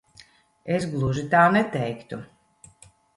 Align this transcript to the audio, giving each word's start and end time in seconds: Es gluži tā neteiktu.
Es 0.77 0.87
gluži 0.93 1.23
tā 1.33 1.41
neteiktu. 1.57 2.19